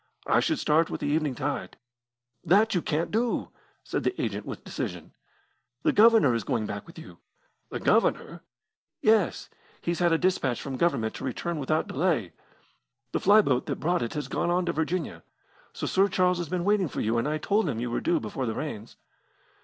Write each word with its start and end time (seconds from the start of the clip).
I 0.25 0.39
should 0.39 0.57
start 0.57 0.89
with 0.89 1.01
the 1.01 1.05
evening 1.07 1.35
tide." 1.35 1.77
"That 2.43 2.73
you 2.73 2.81
can't 2.81 3.11
do," 3.11 3.49
said 3.83 4.03
the 4.03 4.19
agent 4.19 4.47
with 4.47 4.63
decision. 4.63 5.13
"The 5.83 5.91
Governor 5.93 6.33
is 6.33 6.43
going 6.43 6.65
back 6.65 6.87
with 6.87 6.97
you." 6.97 7.19
"The 7.69 7.79
Governor!" 7.81 8.41
"Yes. 9.03 9.47
He's 9.79 9.99
had 9.99 10.11
a 10.11 10.17
dispatch 10.17 10.59
from 10.59 10.75
Government 10.77 11.13
to 11.13 11.23
return 11.23 11.59
without 11.59 11.87
delay. 11.87 12.33
The 13.11 13.19
fly 13.19 13.41
boat 13.41 13.67
that 13.67 13.79
brought 13.79 14.01
it 14.01 14.15
has 14.15 14.27
gone 14.27 14.49
on 14.49 14.65
to 14.65 14.73
Virginia. 14.73 15.21
So 15.71 15.85
Sir 15.85 16.07
Charles 16.07 16.39
has 16.39 16.49
been 16.49 16.65
waiting 16.65 16.87
for 16.87 16.99
you, 16.99 17.19
as 17.19 17.27
I 17.27 17.37
told 17.37 17.69
him 17.69 17.79
you 17.79 17.91
were 17.91 18.01
due 18.01 18.19
before 18.19 18.47
the 18.47 18.55
rains." 18.55 18.97